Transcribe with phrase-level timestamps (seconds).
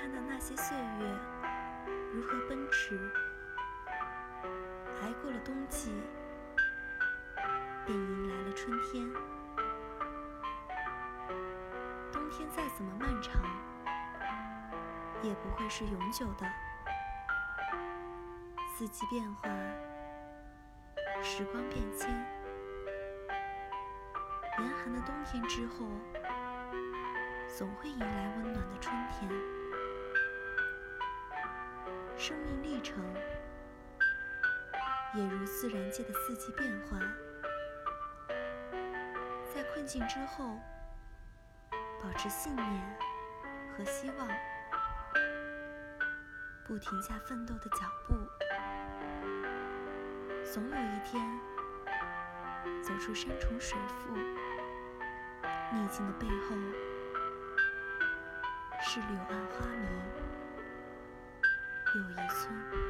[0.00, 1.18] 看到那些岁月
[2.12, 2.96] 如何奔驰，
[5.02, 5.92] 挨过了冬季，
[7.84, 9.10] 便迎来了春天。
[12.12, 13.42] 冬天再怎么漫长，
[15.20, 16.46] 也不会是永久的。
[18.76, 19.48] 四季变化，
[21.20, 22.08] 时光变迁，
[24.60, 25.88] 严寒的冬天之后。
[27.48, 29.57] 总会迎来温暖的春天。
[32.18, 32.96] 生命历程
[35.14, 36.98] 也如自然界的四季变化，
[39.54, 40.58] 在困境之后，
[42.02, 42.98] 保持信念
[43.72, 44.28] 和希望，
[46.66, 48.16] 不停下奋斗的脚步，
[50.44, 51.40] 总有一天
[52.82, 54.12] 走出山重水复，
[55.72, 56.56] 逆境的背后。
[58.80, 59.87] 是柳暗花明。
[61.94, 62.87] 有一寸。